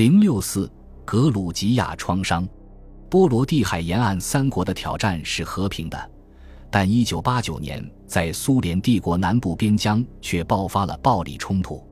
[0.00, 0.66] 零六四
[1.04, 2.48] 格鲁吉亚创伤，
[3.10, 6.10] 波罗的海沿岸三国的挑战是和平的，
[6.70, 11.86] 但一九八九年在苏联帝国南部边疆却爆发了暴力冲突。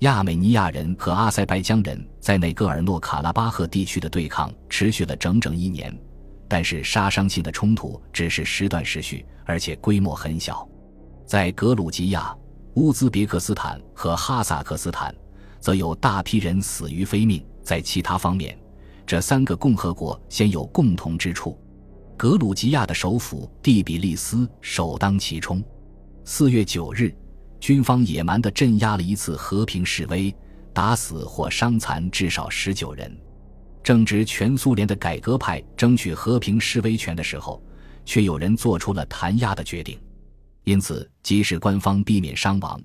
[0.00, 5.96] 亚美尼亚人和阿塞拜疆人在内戈尔诺卡拉巴赫地区的对抗持续了整整一年，
[6.48, 10.68] 但是杀伤性的冲突只是时断时续，而且规模很小。
[11.24, 12.36] 在格鲁吉亚、
[12.74, 15.14] 乌兹别克斯坦和哈萨克斯坦，
[15.64, 17.42] 则有大批人死于非命。
[17.62, 18.54] 在其他方面，
[19.06, 21.58] 这三个共和国先有共同之处：
[22.18, 25.64] 格鲁吉亚的首府第比利斯首当其冲。
[26.22, 27.16] 四月九日。
[27.60, 30.34] 军方野蛮地镇压了一次和平示威，
[30.74, 33.10] 打死或伤残至少十九人。
[33.82, 37.62] 正值全苏联的改革派争取和平示威权的时候，
[38.04, 39.98] 却有人做出了弹压的决定。
[40.64, 42.78] 因此，即使官方避免伤亡，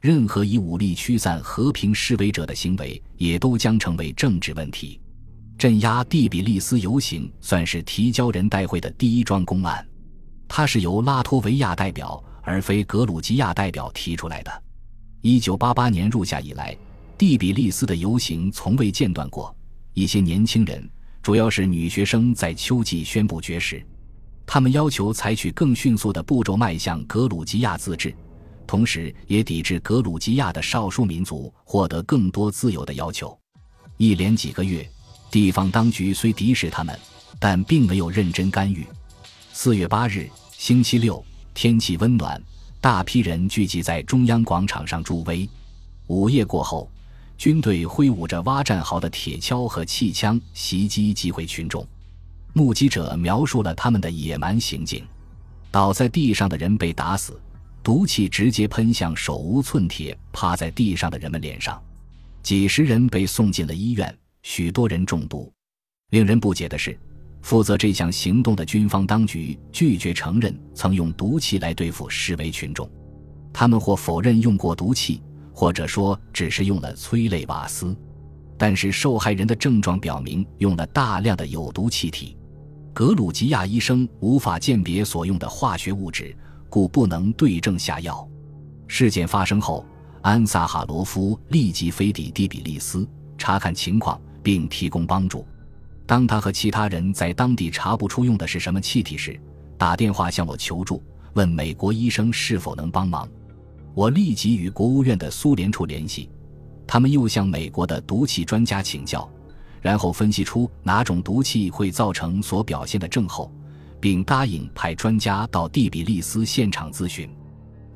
[0.00, 5.00] 任何以武力驱散和平示威者的行为也都将成为政治问题。
[5.58, 9.86] 镇压第比利斯游行算是提交人代会的第一桩公案，
[10.46, 12.22] 它是由拉脱维亚代表。
[12.48, 14.62] 而非格鲁吉亚代表提出来的。
[15.20, 16.76] 一九八八年入夏以来，
[17.18, 19.52] 第比利斯的游行从未间断过。
[19.94, 20.88] 一些年轻人，
[21.20, 23.84] 主要是女学生，在秋季宣布绝食。
[24.46, 28.14] 他们要求采取更迅速的步骤迈向格鲁吉亚自治，
[28.66, 33.38] 同时也抵制格鲁吉亚的少数民族获得更多自由的要求。
[33.96, 34.86] 一连几个月，
[35.30, 36.98] 地方当局虽敌视他们，
[37.38, 38.86] 但并没有认真干预。
[39.52, 41.24] 四月八日，星期六。
[41.54, 42.38] 天气温暖，
[42.82, 45.48] 大批人聚集在中央广场上助威。
[46.06, 46.86] 午夜过后，
[47.38, 51.82] 军队挥舞着挖战壕的铁锹和气枪袭击集会群众。
[52.52, 55.02] 目击者描述了他们的野蛮行径：
[55.70, 57.40] 倒在地上的人被打死，
[57.86, 61.80] 毒气直接喷向手无寸铁趴在地上的人们脸上，
[62.42, 65.52] 几十人被送进了医院，许多人中毒。
[66.10, 66.98] 令人不解的是。
[67.42, 72.90] 负责这项行动的军方当局拒绝承认曾用毒气来对付示威群众，
[73.52, 77.96] 他们或否认用过毒气，或者说只是用了催泪瓦斯。
[78.58, 82.36] 但是受害人的症状表明用了大量的有毒气体。
[82.92, 86.36] 格鲁吉亚医生无法鉴别所用的化学物质，
[86.68, 88.26] 故不能对症下药。
[88.88, 89.84] 事件发生后，
[90.22, 95.46] 安萨哈罗夫立即飞抵第比利斯查看情况，并提供帮助。
[96.06, 99.38] 当他和其他人在当地查不出用的是什么气体时，
[99.76, 101.02] 打电话向我求助，
[101.34, 103.28] 问美国医生是否能帮忙。
[103.92, 106.30] 我立即与国务院的苏联处联系，
[106.86, 109.28] 他们又向美国的毒气专家请教，
[109.80, 113.50] 然后分析出哪种毒气会造成所表现的症候，
[114.06, 117.28] 并答应派专家到第比利斯现场咨询。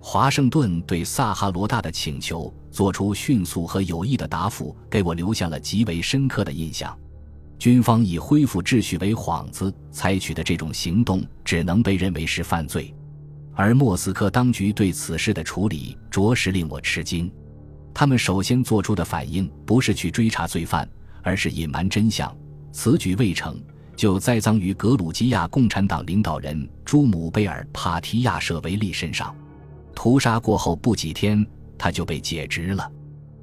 [0.00, 6.98] 华盛顿对萨哈罗大的请求做出迅速和有益的答复，给我留下了极为深刻的印象。
[7.60, 12.92] 军方以恢复秩序为幌子采取的这种行动，只能被认为是犯罪，
[13.54, 17.32] 而莫斯科当局对此事的处理着实令我吃惊。
[17.94, 20.90] 他们首先做出的反应不是去追查罪犯，
[21.22, 22.36] 而是隐瞒真相。
[22.72, 23.56] 此举未成
[24.00, 29.36] 就栽赃于格鲁吉亚共产党领导人朱姆贝尔帕提亚舍维利身上。
[29.94, 31.46] 屠杀过后不几天，
[31.76, 32.90] 他就被解职了。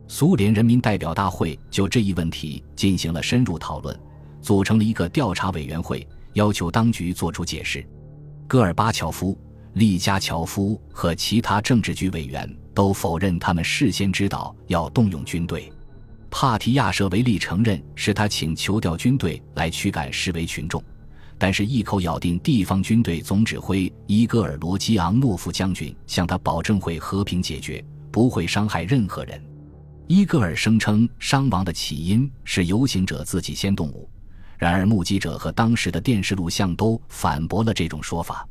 [0.07, 3.95] 苏联人民代表大会就这一问题进行了深入讨论。
[4.41, 7.87] 组成了一个调查委员会，要求当局作出解释。
[8.47, 9.37] 戈尔巴乔夫、
[9.73, 15.71] 利加乔夫和其他政治局委员都否认他们事先知道要动用军队。
[16.39, 20.83] 帕提亚舍维利承认是他请求调军队来驱赶示威群众，
[21.35, 29.43] 但是一口咬定地方军队总指挥伊戈尔罗基昂诺夫将军向他保证会和平解决，不会伤害任何人。
[30.05, 34.07] 伊戈尔声称伤亡的起因是游行者自己先动武。
[34.59, 38.47] 然而，目击者和当时的电视录像都反驳了这种说法。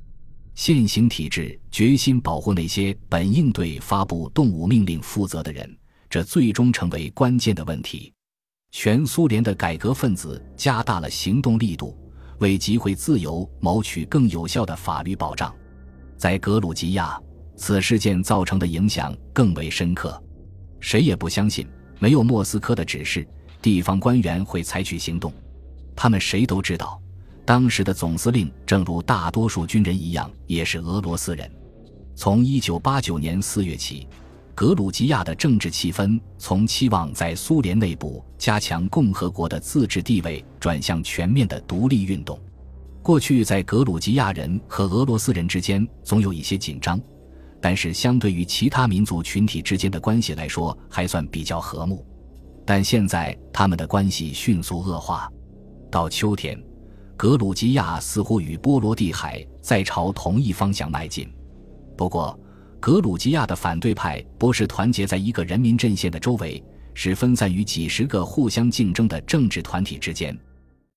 [0.56, 5.72] 现行体制决心保护那些本应对发布动武命令负责的人，
[6.08, 8.12] 这最终成为关键的问题。
[8.72, 11.96] 全苏联的改革分子加大了行动力度，
[12.40, 15.54] 为集会自由谋取更有效的法律保障。
[16.18, 17.18] 在格鲁吉亚，
[17.56, 20.22] 此事件造成的影响更为深刻。
[20.80, 21.66] 谁也不相信，
[21.98, 23.26] 没有莫斯科的指示，
[23.62, 25.32] 地方官员会采取行动。
[25.94, 27.00] 他们谁都知道，
[27.46, 31.50] 当时的总司令正如大多数军人一样，也是俄罗斯人。
[32.14, 34.06] 从1989年4月起，
[34.56, 42.40] 格鲁吉亚的政治气氛从期望在苏联内部加强共和国的自治地位，转向全面的独立运动。
[43.02, 46.98] 过去，在格鲁吉亚人和俄罗斯人之间总有一些紧张，
[47.60, 52.02] 但是相对于其他民族群体之间的关系来说，还算比较和睦。
[52.64, 55.30] 但现在他们的关系迅速恶化。
[55.90, 56.58] 到秋天，
[57.14, 61.30] 格鲁吉亚似乎与波罗的海在朝同一方向迈进。
[61.94, 62.38] 不过，
[62.78, 66.62] 格鲁吉亚的反对派不是团结在一个人民阵线的周围，
[66.94, 70.36] 是分散于几十个互相竞争的政治团体之间。